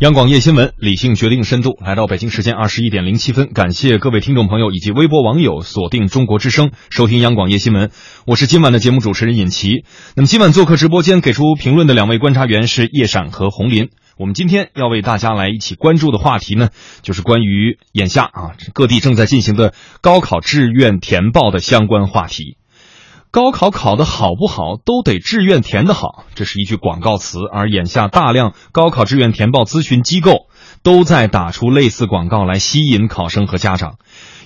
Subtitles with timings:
[0.00, 1.76] 央广夜新闻，理性决定深度。
[1.84, 7.90] 来到北京时间二十一点零七分，感谢各位听众朋友以及微博网友锁定中国之声，收听央广夜新闻。
[8.24, 9.84] 我是今晚的节目主持人尹奇。
[10.16, 13.90] 那么今晚做客直播间给出评论的两位观察员是叶闪和红林。
[14.16, 16.70] 我们今天要为大家来一起关注的话题呢，
[17.02, 22.56] 就是关于眼下啊各地正在进行的高考志愿填报的相关话题。
[23.32, 27.38] 高考考得好不好，都得志愿填得好，这是一句广告词。
[27.52, 30.48] 而眼下大量高考志愿填报咨询机构
[30.82, 33.98] 都在打出类似广告来吸引考生和家长。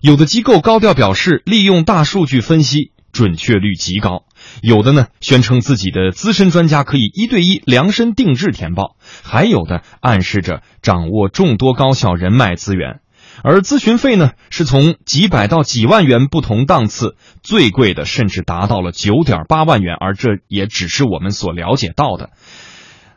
[0.02, 4.26] 有的机构高调表示利用大数据分析，准确率极高；
[4.60, 13.00] 有的呢宣称自己的资深专家可以一对一量身定制填报，还有的暗示着掌握众多高校人脉资源。
[13.42, 22.30] 而咨询费呢，是从几百到几万元不同档次，最贵的甚至达到了九点八万元，而这也只是我们所了解到的。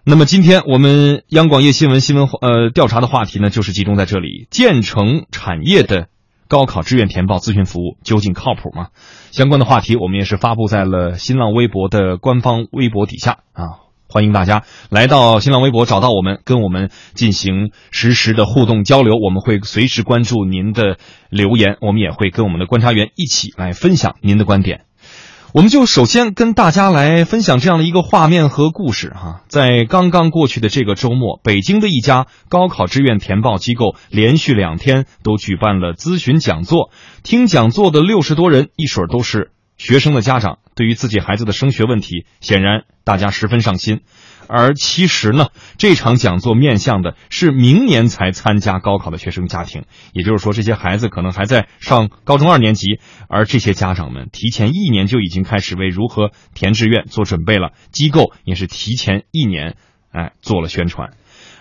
[0.03, 6.07] 那么今天我们央广夜新闻新闻呃调查的话题呢，就是集中在这里：建成产业的
[6.47, 8.87] 高考志愿填报咨询服务究竟靠谱吗？
[9.31, 13.86] 相关的话题我们也是发布在了新浪微博的官方微博底下啊。
[14.09, 19.15] 欢迎大家来到新浪微博找到我们，跟我们进行实时的互动交流。
[19.15, 20.97] 我们会随时关注您的
[21.29, 24.85] 留言，我们也会跟我们的观察员一起来分享您的观点。
[25.53, 36.91] 我们就首先跟大家来分享这样的一个画面和故事哈，在刚刚过去的这个周末，北京的一家高考志愿填报机构连续两天都举办了咨询讲座，
[37.23, 39.51] 听讲座的六十多人一水都是。
[39.77, 44.01] 学生的家长对于自己孩子的升学问题，显然大家十分上心。
[44.49, 49.83] 而其实呢，这场讲座面向的是明年才参加高考的学生家庭，
[50.13, 57.73] 也就是说，这些孩子可能还在上高中二年级，而这些家长们提前一年就已经开始为如何填志愿做准备了。
[57.91, 59.75] 机构也是提前一年，
[60.11, 61.11] 哎，做了宣传。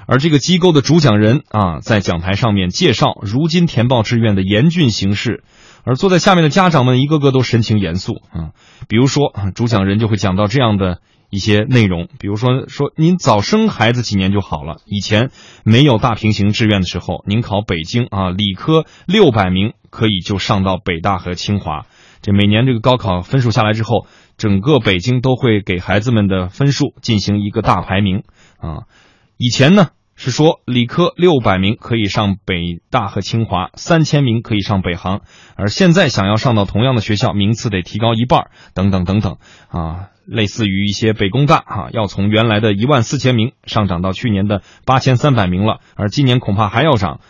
[0.07, 5.43] 而这个机构的主讲人啊，在讲台上面介绍如今填报志愿的严峻形势。
[5.87, 8.51] 而坐在下面的家长们一个个都神情严肃啊，
[8.89, 14.79] 比如说主讲人就会讲到这样的一些内容，比如说说您早生孩子几年就好了。
[14.85, 15.31] 以前
[15.63, 21.87] 没有大平行志愿的时候，您考北京啊，理科六百名可以就上到北大和清华。
[22.21, 28.25] 这每年这个高考分数下来之后，整个北京都会给孩子们的分数进行一个大排名
[28.59, 28.91] 啊。
[29.37, 29.91] 以前呢。
[30.17, 35.21] 是说理科六百名可以上北大和清华，三千名可以上北航，
[35.57, 39.37] 而现在想要上到同样的学校，名次得提高一半，等等等等，
[39.69, 47.21] 啊，类似于一些北工大啊，要从原来的一万四千名上涨到去年的八千三百名了，而今年恐怕还要涨。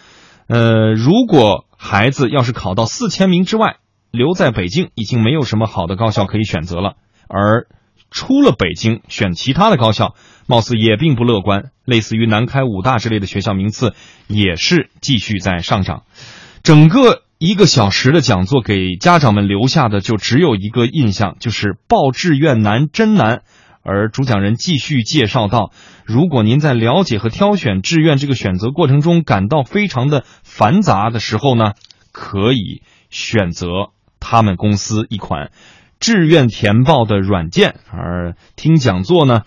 [0.47, 3.79] 呃，如果孩子要是考到四千名之外，
[4.13, 6.95] 留在北京已经没有什么好的高校可以选择了，
[7.29, 7.67] 而。
[8.11, 10.15] 出了北京选其他的高校，
[10.47, 11.71] 貌似也并不乐观。
[11.85, 13.95] 类似于南开、武大之类的学校名次
[14.27, 16.03] 也是继续在上涨。
[16.63, 23.43] 整个一个小时的讲座给家长们留下的就只有一个印象，就是报志愿难，真难。
[23.83, 25.71] 而主讲人继续介绍到，
[26.05, 31.75] 如果您在了解和挑选志愿这个选择过程中感到非常的繁杂的时候呢，
[32.11, 33.69] 可以选择
[34.19, 35.53] 他们公司一款。
[35.99, 39.43] 志愿填报的软件，而听讲座呢，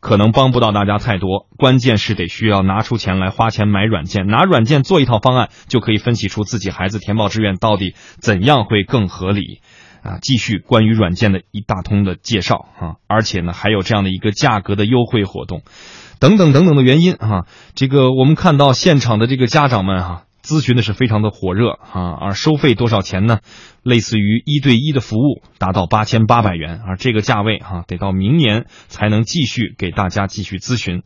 [0.00, 1.46] 可能帮不到大家太多。
[1.56, 9.60] 关键是得需要拿出钱来花钱买软件，拿软件做一套方案，就可以分析出自己孩子填报志愿到底怎样会更合理。
[10.02, 15.62] 啊，继续关于软件的一大通的介绍啊，而且呢，还有这样的一个价格的优惠活动，
[16.20, 17.46] 等等等等的原因啊。
[17.74, 20.25] 这个我们看到现场的这个家长们哈。
[20.46, 23.40] 咨询的是非常的火热啊，而收费多少钱呢？
[23.82, 31.02] 类似于一对一的服务，达到八千八百元，而这个价位哈，得到明年才能继续给大家继续咨询。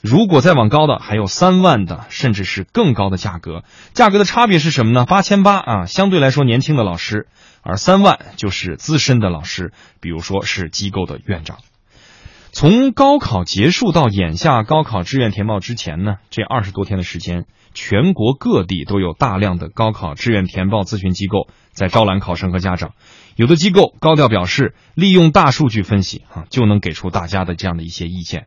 [0.00, 3.62] 如果再往高的，还有三万的，甚至是更高的价格。
[3.92, 5.04] 价格的差别是什么呢？
[5.04, 7.26] 八千八啊，相对来说年轻的老师，
[7.62, 11.58] 而三万就是资深的老师，比如说是机构的院长。
[12.52, 17.46] 从高考结束到眼下高考志愿填报之前呢，这二十多天的时间。
[17.74, 22.92] 全国各地都有大量的高考志愿填报咨询机构在招揽考生和家长，
[23.36, 28.46] 有的机构高调表示利用大数据分析啊，就能给出大家的这样的一些意见，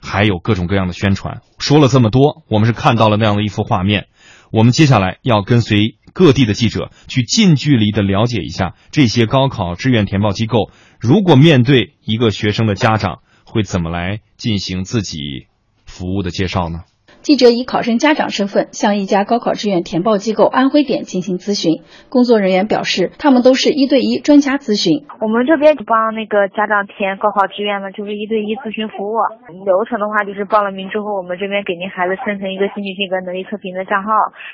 [0.00, 1.40] 还有各种各样的宣传。
[1.58, 4.06] 说了这么多，我们是看到了那样的一幅画面。
[4.52, 10.70] 我们接下来要跟随各地的记者去近距离的了解一下这些高考志愿填报机构，
[11.00, 15.46] 如果面对一个学生的家长，会怎么来进行自己
[15.86, 16.84] 服务的介绍呢？
[17.20, 25.04] 记者以考生家长身份向一家高考志愿填报机构安徽点进行咨询，工作人员表示，他们都是一对一专家咨询。
[25.20, 29.18] 我们这边帮那个家长填高考志愿呢，就是一对一咨询服务。
[29.66, 34.10] 流程的话，就是报了名之后，我们这边给您孩子生成一个兴趣性格能力测评的账号，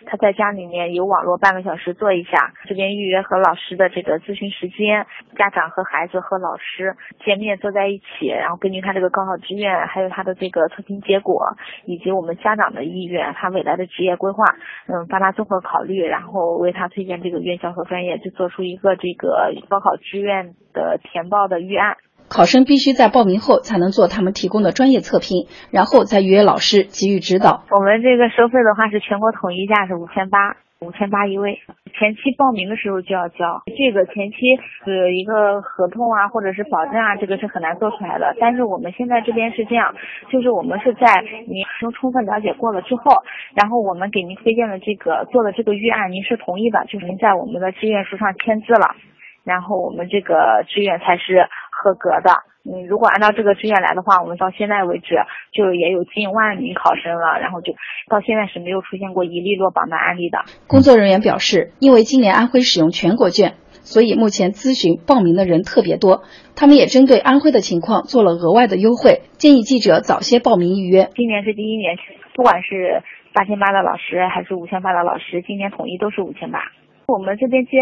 [0.06, 5.06] 他在家里面有网络半个小时做一下，这边预约和老师的这个咨询时间，
[5.36, 14.44] 家长和孩子和老师见面坐在一起，然后根据他这个高考志愿，还有他的这个测评结果，以及我们家长的意愿，他未来的职业规划，
[14.86, 21.96] 嗯，帮他综合考虑，然后为他推荐这个院校和专业，就做出一个这个高考志愿的填报的预案。
[22.26, 27.64] 考生必须在报名后才能做他们提供的专业测评，然后再预约老师给予指导。
[27.70, 31.58] 我们这个收费的话是全国统一价是五千八，五千八一位。
[31.98, 34.36] 前期报名的时候就要交，这个前期
[34.84, 38.34] 是一个合同啊或者是保证啊，这个是很难做出来的。
[38.40, 39.94] 但是我们现在这边是这样，
[40.28, 41.06] 就是我们是在
[41.46, 43.22] 您充分了解过了之后，
[43.54, 48.96] 然后我们给您推荐的这个做的这个预案，您是同意的，就是您在我们的志愿书上签字了，
[49.44, 51.48] 然后我们这个志愿才是。
[51.84, 52.32] 合格的，
[52.64, 55.16] 嗯，如果按照这个志愿来的话，我们到现在为止
[55.52, 57.74] 就也有近万名考生了，然后就
[58.08, 60.38] 到现在是没有出现过一例落榜的案例的。
[60.66, 66.22] 工作人员表示，因为今年安徽使用全国卷，所以目前咨询报名的人特别多。
[66.56, 71.10] 他们也针对安徽的情况做了额外的优惠，建议记者早些报名预约。
[71.14, 71.98] 今年是第一年，
[72.34, 73.02] 不管是
[73.34, 76.60] 八千八的老师还是五千八的老师，今年统一都是五千八。
[77.06, 77.78] 我们这边接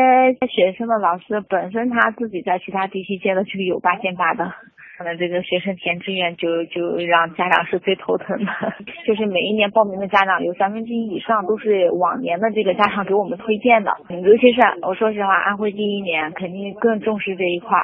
[0.51, 4.53] 学生的老师本身他自己在其他地区接的就有八千八的，
[4.99, 8.51] 可能这个学生填志愿就就让家长是最头疼的，
[9.07, 17.79] 就是每一年报名的家长有三分之一以上都是往年的这个家长给我们推荐的，尤其是我说实话，安徽第一年肯定更重视这一块，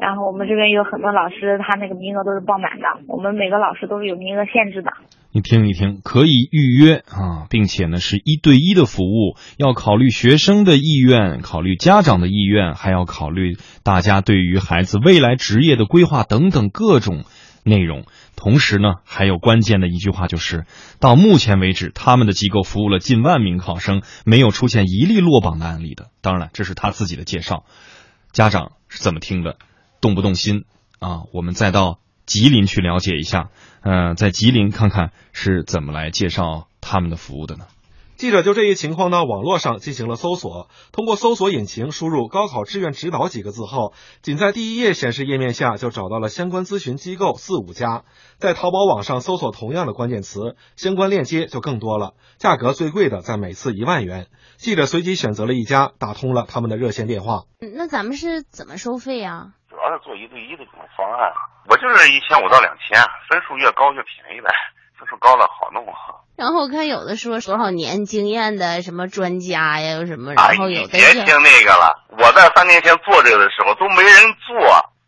[0.00, 4.90] 然后我们这边有很多老师他那个名额都是爆满的，我们每个老师都是有名额限制的。
[5.30, 17.24] 你听一听，可以预约啊，并且呢是一对一的服务，要考虑学生的意愿，考虑家长的意愿，还要考虑大家对于孩子未来职业的规划等等各种
[17.62, 18.06] 内容。
[18.36, 20.64] 同时呢，还有关键的一句话就是，
[20.98, 26.08] 到目前为止，他们的机构服务了近万名考生，没有出现一例落榜的案例的。
[26.22, 27.64] 当然了，这是他自己的介绍，
[28.32, 29.58] 家长是怎么听的，
[30.00, 30.64] 动不动心
[30.98, 31.24] 啊？
[31.34, 32.00] 我们再到。
[32.28, 33.48] 吉林去了解一下，
[33.82, 37.66] 嗯，在吉林看看是怎么来介绍他们的服务的呢？
[38.18, 43.92] 记者就这一情况呢，网络上进行了搜索，通过搜索引擎输入“高考志愿指导”几个字后，
[44.22, 48.02] 仅在第一页显示页面下就找到了相关咨询机构四五家。
[48.38, 54.26] 在淘宝网上搜索同样的关键词，相关链接就更多了，价格最贵的在每次一万元。
[54.56, 57.44] 记者随即选择了一家，打通了他们的热线电话。
[57.60, 59.52] 那咱们是怎么收费呀？
[59.70, 61.30] 主要是做一对一的这种方案。
[61.70, 62.98] 我就是一千五到两千，
[63.30, 64.50] 分数越高越便宜呗，
[64.98, 66.18] 分数高了好弄啊。
[66.36, 72.04] 然后我看有的说多少年经验的什么专家呀，有什么，然后有的别听那个了。
[72.18, 74.12] 我在三年前做这个的时候都没人
[74.46, 74.56] 做，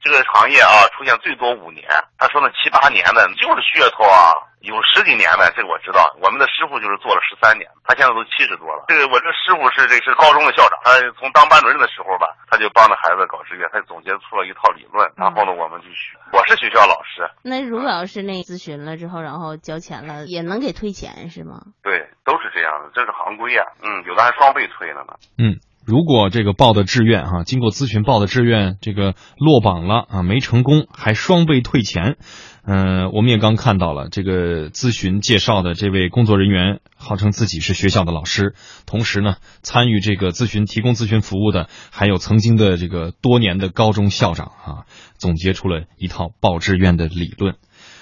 [0.03, 1.87] 这个行业啊出现最多五年，
[2.19, 4.35] 他说那七八年的就是噱头啊。
[4.61, 6.13] 有十几年了，这个我知道。
[6.21, 8.85] 我们的师傅就是做了十三年，他现在都七十多了。
[8.89, 16.21] 这个我这师傅是这是高中的校长，他从当班主任的时候吧，他就帮着孩子搞志愿，他总结出了一套理论，然后呢，我们就学。
[16.33, 17.25] 我是学校老师。
[17.43, 21.73] 那如果要是那咨询了之后，然后交钱了，也能给退钱是吗？
[21.83, 23.65] 对，都是这样的，这是行规呀。
[23.83, 25.17] 嗯，有的还双倍退了呢。
[25.39, 25.57] 嗯，
[25.91, 32.17] 如果这个报的志愿哈，经过咨询报的志愿这个落榜了啊，没成功，还双倍退钱。
[32.63, 38.55] 嗯，我们也刚看到了这个咨询介绍的这位工作人员，号称自己是学校的老师，
[38.87, 44.87] 同时呢，参与这个咨询、提供咨询服务的还有曾经的这个多年的高中校长啊，
[45.19, 47.57] 总结出了一套报志愿的理论。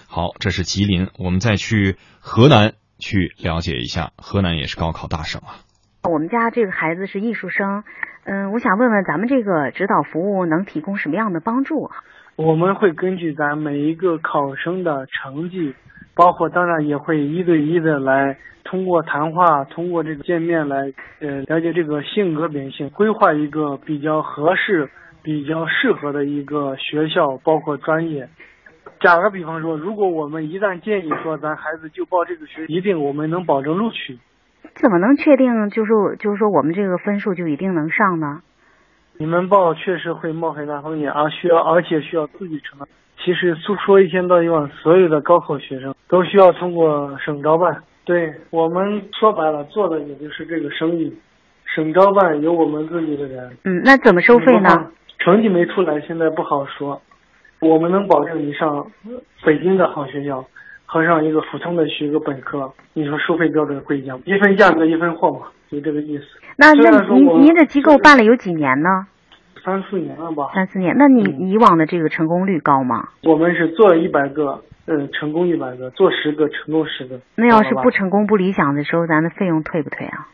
[0.07, 5.65] 好，这是吉林，我们再去河南去了解一下，河南也是高考大省啊。
[6.09, 7.85] 我们家这个孩子是艺术生，
[8.25, 11.91] 嗯，我想问问咱们这个指导服务能提供什么样的帮助？
[12.35, 15.75] 我们会根据咱每一个考生的成绩，
[16.15, 24.88] 包括当然也会一对一的来通过谈话，通过这个见面来呃了解这个性格秉性，规划一个比较合适、
[25.23, 28.31] 比较适合的一个学校，包括专业。
[29.00, 34.19] 打个比方说，如果我们一旦建议说咱孩子就报这个学，一定我们能保证录取。
[34.81, 38.41] 怎么能确定就是就是说我们这个分数就一定能上呢？
[39.19, 42.87] 你们报确实会冒很大风险，而需要而且需要自己承担。
[43.19, 47.83] 其实说说一千道一万，所有的高考学生都需要通过省招办。
[48.05, 51.19] 对我们说白了，做的也就是这个生意。
[51.75, 53.51] 省招办有我们自己的人。
[53.65, 54.91] 嗯，那怎么收费呢？
[55.19, 57.03] 成绩没出来，现在不好说。
[57.61, 58.87] 我们能保证你上
[59.45, 60.45] 北京的好学校，
[60.90, 64.18] 和上一个普通的学个本科，你说收费标准会一样？
[64.25, 66.25] 一分价格一分货嘛，就这个意思。
[66.57, 69.07] 那那您您这机构办了有几年呢？
[69.62, 70.49] 三四年了吧？
[70.54, 70.97] 三四年。
[70.97, 73.11] 那你嗯以往的这个成功率高吗？
[73.25, 77.21] 我们是做一百个，呃，成功一百个，做十个成功十个。
[77.35, 80.26] 那要是不成功不理想的时候，咱的费用退不退啊？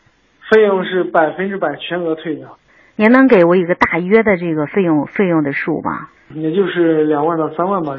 [0.52, 2.46] 费用是百分之百全额退的，
[2.94, 6.10] 您能给我一个大约的这个费用费用的数吗？
[6.32, 7.96] 也就是两万到三万吧。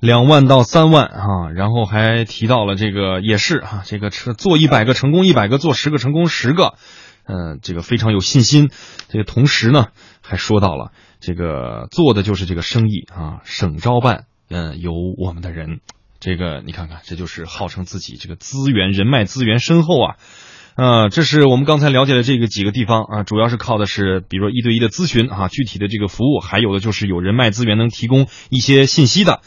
[0.00, 6.74] 两万到三万啊，然后还提到了这个也是啊，这个车做一百个成功一百个，做十个成功十个，
[7.26, 8.70] 嗯、这个非常有信心。
[9.08, 9.88] 这个同时呢，
[10.22, 10.90] 还说到了
[11.20, 15.80] 这个做的就是这个生意啊，省招办，嗯、有我们的人。
[16.18, 20.16] 这个你看看，这就是号称自己这个资源人脉资源深厚啊。
[20.76, 29.40] 呃，这是我们刚才了解的这个几个地方啊，主要是靠的是，比如说一对一的咨询啊，具体的这个服务，还有的就是有人脉资源能提供一些信息的，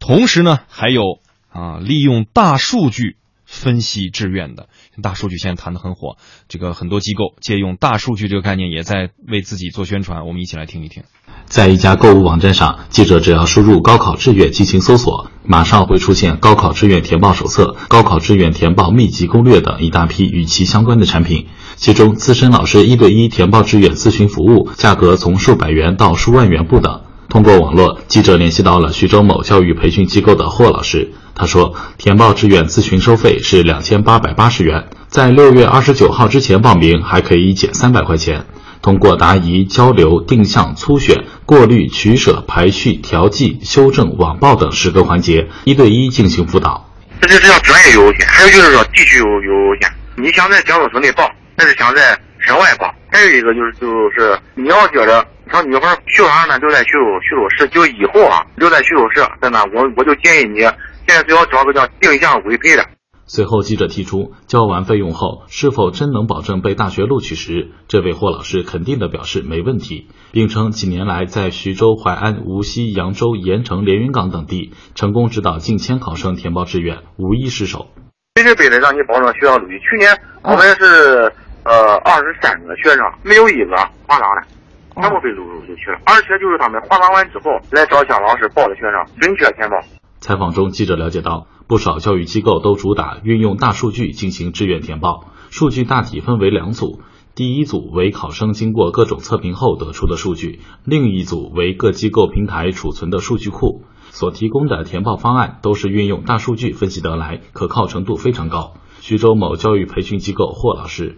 [0.00, 4.68] 同时呢，还有啊，利用大数据分析志愿的，
[5.02, 6.16] 大数据现在谈的很火，
[6.48, 11.04] 这个很多机构借用大数据这个概念，也在为自己做宣传，我们一起来听一听。
[11.46, 21.48] 在一家购物网站上，记者只要输入“高考志愿”进行搜索，马上会出现高考志愿填报手册、高考志愿填报秘籍攻略等一大批与其相关的产品。
[21.74, 27.02] 其中，资深老师一对一填报志愿咨询服务，价格从数百元到数万元不等。
[27.30, 31.12] 通过网络，记者联系到了徐州某教育培训机构的霍老师。
[31.32, 38.46] 他说，填报志愿咨询收费是两千八百八十元，在六月二十九号之前报名还可以减三百块钱。
[38.82, 46.90] 通过答疑、交流、定向、初选、过滤、取舍、排序、调剂、修正、网报等十个环节，一对一进行辅导。
[47.20, 49.88] 这就是要专业优先，还有就是说地区有有优先。
[50.16, 52.92] 你想在江苏省内报，还是想在省外报？
[53.12, 53.86] 还有一个就是就
[54.18, 55.04] 是你要觉
[55.50, 60.72] 着，你说女孩学完呢留在徐州徐州市，就以后啊留在徐州市，真的我我就建议你现
[61.06, 62.84] 在最好找个叫定向委培的。
[63.26, 77.86] 随后，记者提出，交完费用后是否真能保证被大学录取时，这位霍老师肯定的表示没问题，并称几年来在徐州、淮安、无锡、扬州、盐城、连云港等地成功指导近千考生填报志愿，无一失手。
[78.34, 79.78] 随时背的让你保证学校录取。
[79.78, 80.10] 去年
[80.42, 83.76] 我们是呃二十三个学生，没有一个
[84.08, 84.48] 滑档的，
[84.94, 85.98] 全部被录入就去了。
[86.06, 89.76] 而且就是他们滑档完之后来找向老师报的学生，准确填报。
[90.20, 95.24] 采访中，记者了解到，不少教育机构都主打运用大数据进行志愿填报。
[95.50, 97.00] 数据大体分为两组，
[97.34, 103.82] 第一组为考生经过各种测评后得出的数据，另一组为各机构平台储存的数据库。
[104.10, 108.74] 所提供的填报方案都是运用大数据分析得来，可靠程度非常高。
[109.00, 111.16] 徐州某教育培训机构霍老师，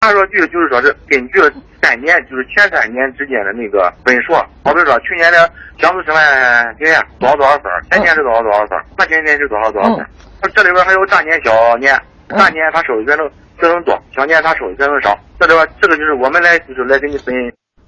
[0.00, 1.38] 大数据就是说是根据
[1.82, 4.32] 三年，就是前三年之间的那个分数，
[4.64, 5.46] 好比说去年的
[5.78, 10.06] 江苏师范学院多少多少分，前年是多少多少分，大前年是多少多少分。
[10.54, 11.94] 这里边还有大年小年，
[12.28, 13.30] 大年他收的学生
[13.60, 15.14] 学生多，小年他收的学生少。
[15.38, 17.34] 这里边这个就是我们来就是来给你分。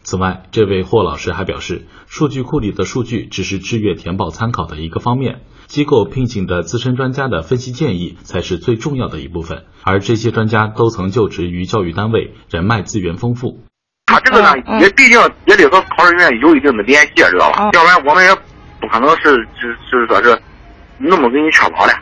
[0.05, 9.65] 此外，这位霍老师还表示，数据库里的数据只是志愿填报参考的一个方面，机构聘请的资深专家的分析建议才是最重要的一部分。
[9.85, 13.61] 而这些专家都曾就职于教育单位，人脉资源丰富。
[14.07, 17.71] 他这个呢，也毕竟也得和考试院有一定的联系，知道吧？
[17.73, 18.35] 要不然我们也
[18.81, 20.43] 不可能是就就是说是
[20.99, 21.93] 那么给你确保的。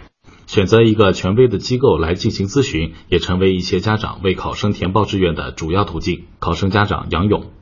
[0.47, 6.25] 选择一个权威的机构来进行咨询，也成为一些家长为考生填报志愿的主要途径。
[6.41, 7.53] 考生家长杨勇。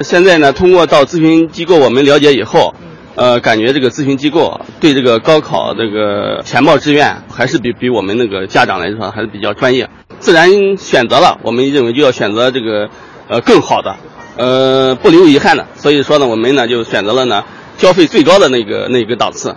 [0.00, 2.74] 现在呢，通过到咨询机构我们了解以后，
[3.16, 9.90] 呃，感觉这个咨询机构对这个高考这个填报志愿还是比比我们那个家长来说还是比较专业。
[10.18, 12.88] 自然选择了，我们认为就要选择这个
[13.28, 13.96] 呃更好的，
[14.36, 15.66] 呃不留遗憾的。
[15.74, 17.44] 所以说呢，我们呢就选择了呢
[17.76, 19.56] 交费最高的那个那个档次。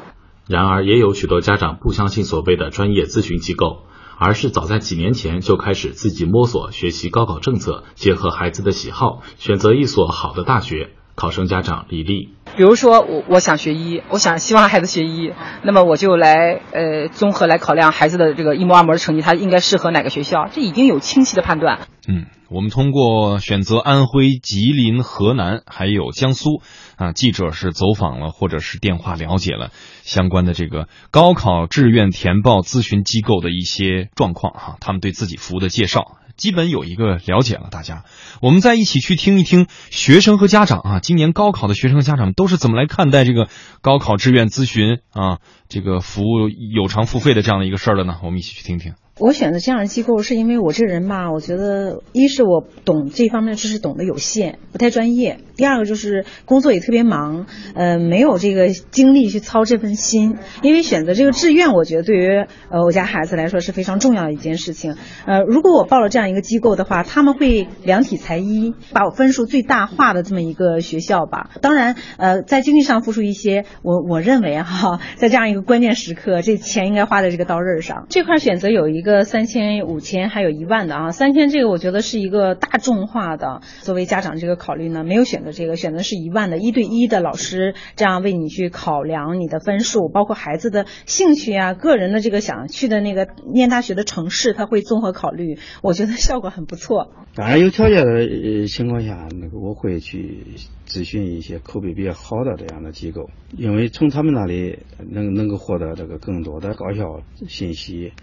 [0.50, 3.84] 然而，也有许多家长不相信所谓的专业咨询机构，
[4.18, 10.92] 而是早在几年前就开始自己摸索学习高考政策，结合孩子的喜好，选择一所好的大学。
[11.16, 21.82] 考生家长李丽，比如说我我想学医，我想希望孩子学医，那么我就来呃综合来考量孩子的这个一模二模的成绩，他应该适合哪个学校，这已经有清晰的判断。
[22.08, 26.64] 嗯，我们通过选择安徽、吉林、河南还有江苏
[26.96, 29.72] 啊，记者是走访了或者是电话了解了
[30.04, 36.18] 相关的这个高考志愿填报咨询机构的一些状况哈、他们对自己服务的介绍。
[36.36, 38.06] 基本有一个了解了，大家，
[38.42, 43.50] 我们再一起去听一听学生和家长啊，今年高考的学生和家长都是怎么来看待这个
[43.82, 45.38] 高考志愿咨询啊，
[45.70, 48.16] 这个服务有偿付费的这样的一个事儿的呢？
[48.24, 48.96] 我们一起去听听。
[49.20, 60.38] 我选择这样的机构是因为我这人吧，我觉得一是我懂这方面知识懂得有限，不太专业；第二个就是工作也特别忙，呃，没有这个精力去操这份心。
[60.64, 62.28] 因为选择这个志愿，我觉得对于
[62.72, 64.96] 呃我家孩子来说是非常重要的一件事情。
[65.28, 71.52] 呃，如果我报了这样一个机构的话，他们会量体裁衣，把我分数最大化的这么一个学校吧。
[71.62, 78.08] 当然，呃，在经济上付出一些，我我认为哈，在这样一个关键时刻，这钱应该花在这个刀刃上。
[78.10, 79.03] 这块选择有一。
[79.04, 81.12] 一个三千、五千，还有一万的啊。
[81.12, 95.58] 三千这个我觉得是一个大众化的，作为家长这个考虑呢，没有选择这个，选择是一万的，一对一的老师这样为你去考量你的分数，包括孩子的兴趣啊，个人的这个想去的那个念大学的城市，他会综合考虑。
[95.82, 97.12] 我觉得效果很不错。
[97.36, 100.46] 当然有条件的情况下，那个我会去
[100.88, 104.80] 咨询一些口碑比较好的这样的机构，因为从他们那里
[105.12, 107.20] 能能够获得这个更多的高校
[107.50, 108.14] 信息。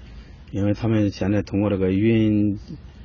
[0.53, 2.59] 因为他们现在通过这个云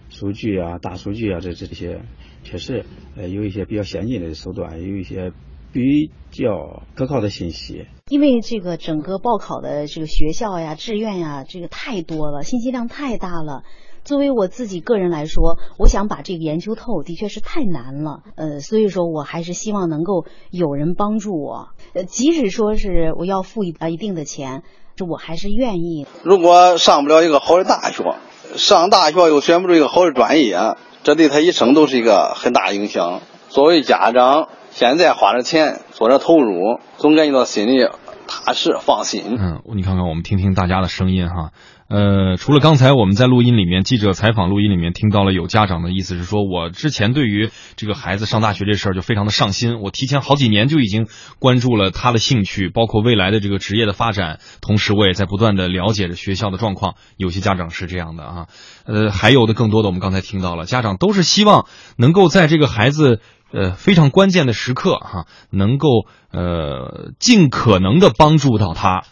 [0.10, 2.02] 数据啊、大数据啊，这这些
[2.44, 2.86] 确实
[3.16, 5.32] 呃有一些比较先进的手段，有一些
[5.72, 7.86] 比较可靠的信息。
[8.08, 13.64] 因为这个整个报考的这个学校呀、志愿呀，这个太多了，信息量太大了。
[14.04, 18.22] 作为我自己个人来说，我想把这个研究透，的确是太难了。
[18.36, 21.70] 呃，所以说我还是希望能够有人帮助我。
[21.94, 24.62] 呃，即使说是我要付一啊一定的钱。
[24.96, 26.08] 这我还是愿意。
[26.24, 28.16] 如果上不了一个好的大学，
[28.56, 30.58] 上大学又选不出一个好的专业，
[31.04, 33.22] 这对他一生都是一个很大影响。
[33.50, 37.90] 作为家长，现在花着钱做着投入，总感觉到心里
[38.28, 39.38] 踏实放心。
[39.38, 41.52] 嗯，你看看，我们听听大家的声音哈。
[41.88, 51.06] 呃，除了刚才我们在录音里面记者采访录音里面听到了有家长的意思是说，我之前对于这个孩子上大学这事儿就非常的上心，我提前好几年就已经
[51.38, 56.96] 关注了他的兴趣，包括未来的这个职业的发展，同时我也在不断的了解着学校的状况。
[57.18, 58.48] 有些家长是这样的啊，
[58.86, 61.68] 呃，还有的更多的我们刚才听到了，家长都是希望
[61.98, 65.88] 能够在这个孩子呃非常关键的时刻哈，能够
[66.32, 69.04] 呃尽可能的帮助到他。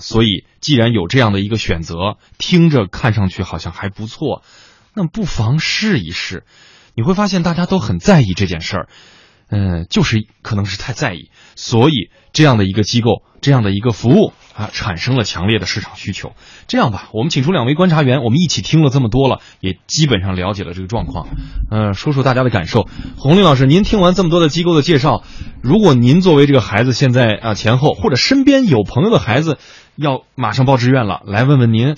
[0.00, 4.42] 所以，既然有这样的一个选择，听着看上去好像还不错，
[4.92, 6.44] 那不妨试一试。
[6.94, 8.88] 你会发现大家都很在意这件事儿，
[9.48, 16.32] 嗯，就是可能是太在意，所以这样的一个机构，这样的一个服务啊，产生了强烈的市场需求。
[16.66, 21.28] 这样吧，我们请出两位观察员，我们一起听了这么多了，也基本上了解了这个状况，
[21.70, 22.88] 嗯，说说大家的感受。
[23.16, 25.22] 洪林老师，您听完这么多的机构的介绍，
[25.62, 29.56] 如果您作为这个孩子现在啊前后，或者身边有朋友的孩子。
[30.00, 31.96] 要马上报志愿了，来问问您，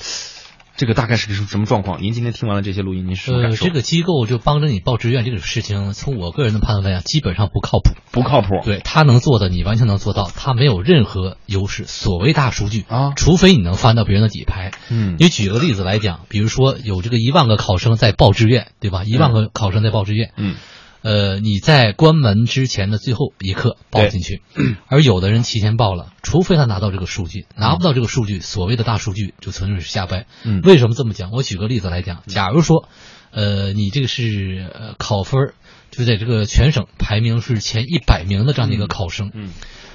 [0.81, 2.01] 这个大概是个什么状况？
[2.01, 3.66] 您今天听完了这些录音，您是什么感受？
[3.66, 8.62] 这个机构就帮着你报志愿这个事情，从我个人的判断来讲，基本上不靠谱，不靠谱。
[8.64, 11.85] 对他能做的，你完全能做到，他没有任何优势。
[11.85, 14.71] 所谓大数据啊，除非你能翻到别人的底牌。
[14.88, 19.05] 嗯，你举个例子来讲，比如说有这个一万个考生在报志愿，对吧？
[19.05, 20.33] 一万个考生在报志愿。
[20.38, 20.57] 嗯。
[21.03, 24.43] 呃，你在关门之前的最后一刻报进去，
[24.87, 30.27] 而有的人提前报了，除非他拿到这个数据，拿不到这个数据，所谓的大数据就纯粹是瞎掰。
[30.45, 31.31] 嗯，为什么这么讲？
[31.31, 32.87] 我举个例子来讲，假如说，
[33.31, 35.55] 呃，你这个是呃考分，
[35.91, 39.51] 就在这个全省排名是前一百名的这样的一个考生，嗯，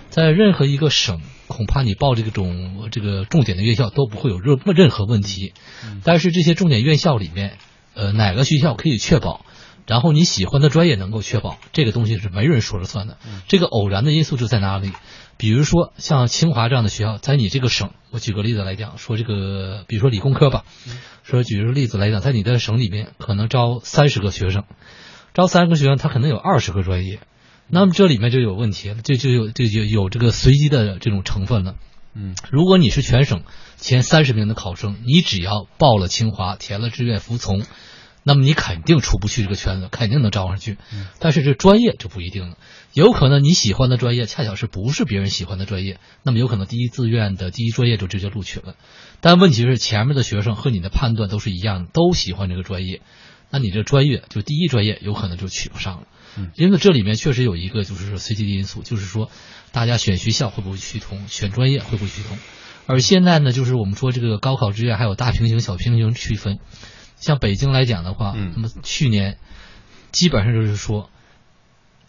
[0.10, 5.54] 在任何一个省，恐怕你报这种这个重点的院校都不会有任任何问题。
[6.04, 7.60] 但是这些重点院校里面，
[7.94, 9.46] 呃，哪个学校可以确保？
[9.88, 13.18] 然后你喜欢的专业能够确保这个东西是没人说了算的，
[13.48, 14.92] 这个偶然的因素就在哪里？
[15.38, 20.64] 比如说像清华这样的学校，在你这个省，我举个例子来讲，说这个，比如说理工科吧，
[21.24, 24.64] 说举个例子来讲，在你的省里面可能招三十个学生，
[25.34, 27.20] 招三十个学生，他可能有二十个专业，
[27.68, 31.76] 那么这里面就有问题了，就就有就有有这个随机的这种成分了。
[32.16, 33.44] 嗯，如果你是全省
[33.76, 37.62] 前三十名的考生，你只要报了清华，填了志愿服从。
[38.28, 40.80] 那么你肯定出不去这个圈子，肯定能招上去。
[41.20, 42.58] 但是这专业就不一定了，
[42.92, 48.74] 有可能你喜欢的专业恰巧是不是别人喜欢的专业，那么有可能第一志愿的第一专业就直接录取了。
[49.22, 53.02] 但问题是前面的学生和你的判断都是一样的，都喜欢这个专业，
[53.52, 56.08] 那你这专业就第一专业有可能就取不上了。
[56.56, 59.30] 因为这里面确实有一个就是随机的因素，就是说
[59.72, 62.40] 大家选学校会不会趋同，选专业会不会趋同。
[62.88, 66.58] 而现在呢，就是我们说这个高考志愿还有大平行、小平行区分。
[67.26, 69.40] 像北京来讲的话，那么去年
[70.12, 71.10] 基本上就是说，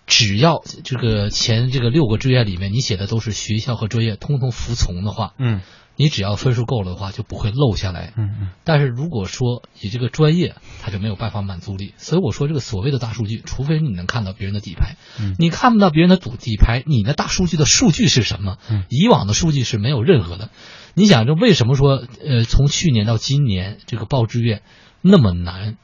[0.07, 5.63] 只要这个前这个六个志愿里面你写的都是学校和专业通通服从的话，嗯，
[5.97, 8.13] 你只要分数够了的话，就不会漏下来。
[8.19, 8.51] 嗯嗯。
[8.63, 11.95] 但是如果说你这个专业，它就没有办法满足你。
[11.97, 14.97] 所以我说这个所谓的大数据，除非你能看到别人的底牌，
[15.39, 18.59] 你看不到别人的底底牌，你的大数据的数据是什么？
[18.91, 20.51] 以往的数据是没有任何的。
[20.93, 24.61] 你想，这为什么说呃，从去年到今年这个报志愿
[25.07, 25.77] 那么难？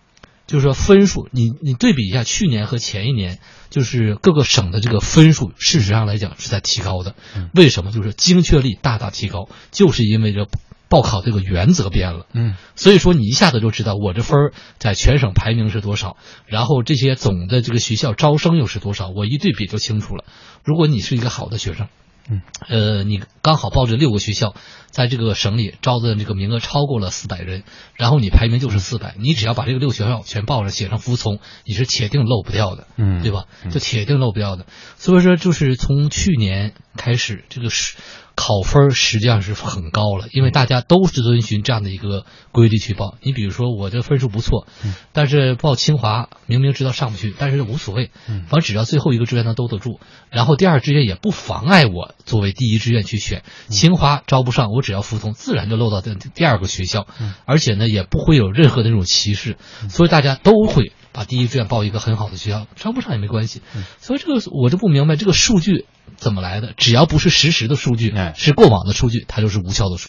[0.46, 3.38] 就是说分数，你你对比一下去年和前一年，
[3.70, 7.14] 就是各个省的这个分数，事实上来讲是在提高的。
[7.54, 7.92] 为什么？
[7.92, 10.46] 就是精确率大大提高，就是因为这
[10.90, 12.26] 报考这个原则变了。
[12.34, 20.24] 嗯，所以说你一下子就知道我这分儿在全省排名是多少，然后这些总的这个学校招生又是多少，我一对比就清楚了。
[20.64, 21.88] 如果你是一个好的学生。
[22.30, 24.54] 嗯，呃，你刚好报这六个学校，
[24.92, 27.64] 在这个省里招的这个名额超过了四百人，
[27.96, 33.46] 然后你排名就是四百，你只要把这个六学校全报上，写上服从，你是铁定漏不掉的，嗯，对吧？
[33.72, 34.66] 就铁定漏不掉的。
[34.96, 37.96] 所以说，就是从去年开始，这个是。
[38.34, 43.18] 考分实际上是很高了，因为大家都是遵循这样的一个规律去报。
[43.20, 44.66] 你比如说，我这分数不错，
[45.12, 50.00] 但是报清华明明知道上不去，但是无所谓，反正只要最后一个志愿能兜得住，
[50.30, 53.42] 然后第二志愿也不妨碍我作为第一志愿去选。
[53.68, 57.06] 清华招不上，我只要服从，自然就漏到第第二个学校，
[57.46, 59.56] 而且呢也不会有任何的那种歧视，
[59.88, 63.62] 所以大家都会把第一志愿报一个很好的学校，上不上也没关系。
[64.00, 65.86] 所以这个我就不明白这个数据。
[66.16, 66.72] 怎么来的？
[66.76, 70.00] 只要不是实时的数据，是过往的数据，它就是无效的数。